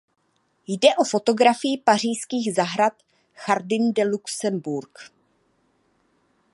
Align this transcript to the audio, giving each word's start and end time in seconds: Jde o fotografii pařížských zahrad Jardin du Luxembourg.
Jde 0.67 0.89
o 0.99 1.03
fotografii 1.03 1.77
pařížských 1.77 2.53
zahrad 2.55 2.93
Jardin 3.47 3.93
du 3.93 4.03
Luxembourg. 4.03 4.99